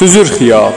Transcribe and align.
Süzür 0.00 0.30
xiyal 0.32 0.72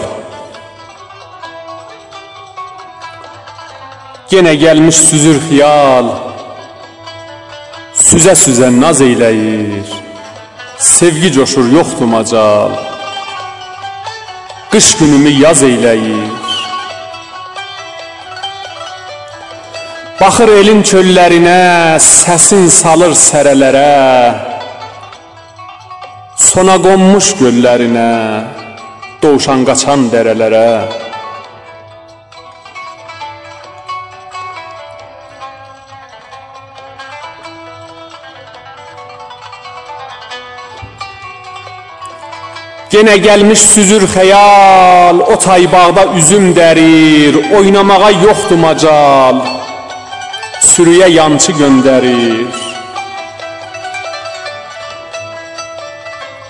Yenə 4.33 4.51
gəlmiş 4.59 4.97
süzür 5.07 5.37
xiyal. 5.45 6.09
Süzə-süzə 8.07 8.67
naz 8.81 8.99
eyləyir. 9.05 9.93
Sevgi 10.77 11.29
coşur 11.35 11.69
yoxdur 11.71 12.09
macal. 12.15 12.73
Qış 14.71 14.87
günümü 14.99 15.31
yaz 15.43 15.61
eyləyir. 15.69 16.33
Baxır 20.21 20.51
elin 20.57 20.81
çöllərinə, 20.89 21.61
səsin 22.09 22.67
salır 22.81 23.15
sərələrə. 23.27 23.93
Sona 26.49 26.75
qonmuş 26.87 27.31
göllərinə, 27.39 28.09
dovşan 29.23 29.63
qaçan 29.67 30.07
dərələrə 30.13 30.69
Yenə 42.93 43.15
gəlmiş 43.17 43.61
süzür 43.71 44.03
xəyal, 44.13 45.17
o 45.33 45.35
tay 45.45 45.63
bağda 45.71 46.03
üzüm 46.19 46.51
dərir, 46.53 47.39
oynamağa 47.57 48.11
yoxdur 48.25 48.61
macal, 48.61 49.39
sürüyə 50.69 51.09
yançı 51.15 51.57
göndərir. 51.57 52.72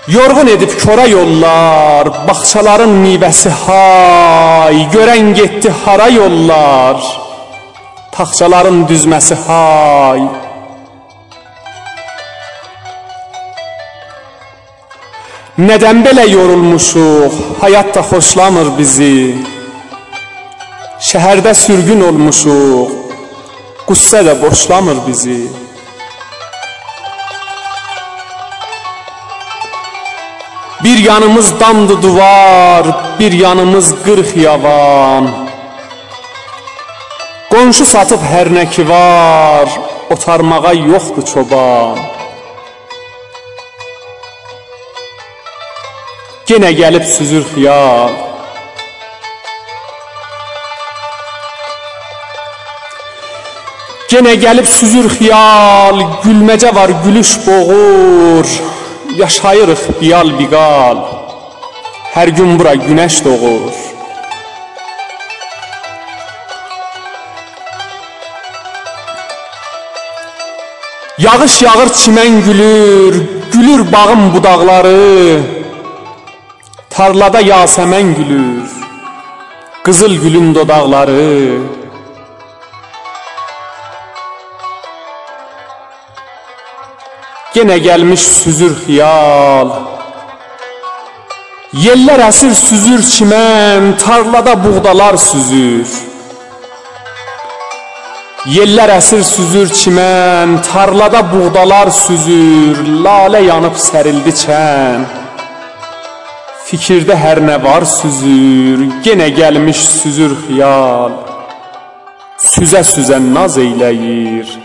Yorğun 0.08 0.46
edib 0.46 0.72
kora 0.84 1.06
yollar, 1.06 2.08
bağçaların 2.28 2.90
meyvəsi 3.04 3.48
hay, 3.48 4.76
görən 4.92 5.30
getdi 5.38 5.70
hara 5.84 6.08
yollar, 6.12 6.98
taxçaların 8.12 8.82
düzməsi 8.90 9.38
hay. 9.46 10.20
Nədən 15.68 16.04
belə 16.04 16.28
yorulmuşuq, 16.28 17.40
həyat 17.64 17.94
da 17.96 18.04
xoşlamır 18.10 18.74
bizi. 18.78 19.18
Şəhərdə 21.08 21.56
sürgün 21.64 22.04
olmuşuq, 22.10 22.92
qüssə 23.88 24.20
də 24.28 24.36
boşlamır 24.44 25.06
bizi. 25.08 25.40
Bir 30.84 30.98
yanımız 30.98 31.60
damdı 31.60 32.02
duvar, 32.02 32.86
bir 33.18 33.32
yanımız 33.32 33.94
qırx 34.04 34.36
yavan. 34.36 35.30
Qonşu 37.50 37.86
satıb 37.86 38.22
hər 38.32 38.50
nə 38.56 38.64
ki 38.74 38.84
var, 38.88 39.68
otarmağa 40.12 40.72
yoxdur 40.72 41.24
çoban. 41.32 41.98
Yenə 46.50 46.74
gəlib 46.80 47.08
süzür 47.14 47.48
xiyal. 47.54 48.12
Yenə 54.12 54.36
gəlib 54.44 54.68
süzür 54.76 55.08
xiyal, 55.16 56.04
gülməcə 56.26 56.74
var, 56.74 56.90
gülüş 57.04 57.36
boğur. 57.46 58.73
Yaşayırıq 59.14 59.82
biyal 60.00 60.30
biqal. 60.38 60.98
Hər 62.14 62.28
gün 62.36 62.58
bura 62.58 62.74
günəş 62.74 63.24
doğur. 63.24 63.74
Yağış 71.18 71.62
yağır, 71.62 71.88
çimən 72.00 72.40
gülür, 72.46 73.14
gülür 73.52 73.92
bağın 73.92 74.34
budaqları. 74.34 75.42
Tarlada 76.90 77.40
yasəmən 77.40 78.14
gülür, 78.18 78.68
qızıl 79.84 80.14
gülün 80.22 80.54
dodaqları. 80.54 81.58
Yenə 87.54 87.76
gəlmiş 87.78 88.22
süzür 88.34 88.72
xiyal. 88.82 89.68
Yellər 91.84 92.24
əsir 92.26 92.50
süzür 92.58 93.04
çimən, 93.06 93.92
tarlada 94.02 94.56
buğdalar 94.64 95.14
süzür. 95.22 95.92
Yellər 98.56 98.96
əsir 98.96 99.22
süzür 99.28 99.70
çimən, 99.70 100.56
tarlada 100.66 101.22
buğdalar 101.30 101.92
süzür, 101.94 102.82
lalə 103.06 103.44
yanıb 103.46 103.78
sərildi 103.86 104.34
çən. 104.42 105.06
Fikirdə 106.66 107.14
hər 107.22 107.44
nə 107.46 107.62
var 107.62 107.86
süzür, 107.86 108.82
yenə 109.06 109.30
gəlmiş 109.38 109.86
süzür 110.00 110.34
xiyal. 110.42 111.18
Süzə-süzə 112.50 113.22
naz 113.30 113.62
eyləyir. 113.62 114.63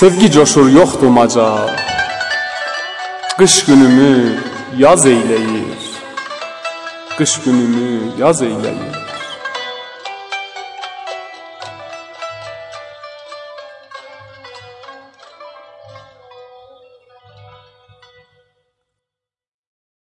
Sevgi 0.00 0.30
coşur 0.32 0.68
yoxdur 0.68 1.08
macal. 1.08 1.68
Qış 3.38 3.64
günümü 3.64 4.38
yaz 4.78 5.06
eyləyir. 5.06 5.82
Qış 7.18 7.32
günümü 7.44 8.00
yaz 8.18 8.42
eyləyir. 8.42 9.13